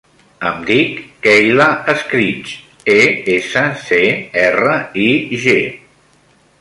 Em 0.51 0.61
dic 0.69 0.95
Keyla 1.25 1.67
Escrig: 1.93 2.55
e, 2.95 2.97
essa, 3.35 3.63
ce, 3.91 4.01
erra, 4.49 4.75
i, 5.05 5.11
ge. 5.45 5.59